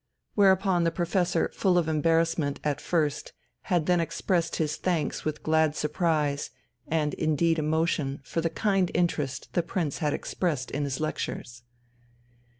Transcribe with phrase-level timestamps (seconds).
[0.33, 3.33] whereupon the Professor, full of embarrassment at first,
[3.69, 6.49] had then expressed his thanks with glad surprise,
[6.87, 11.61] and indeed emotion, for the kind interest the Prince had expressed in his lectures.